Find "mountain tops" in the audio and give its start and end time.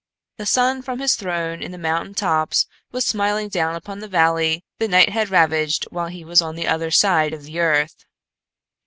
1.77-2.65